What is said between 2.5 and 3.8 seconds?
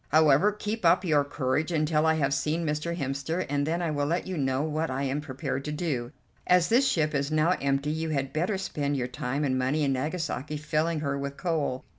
Mr. Hemster, and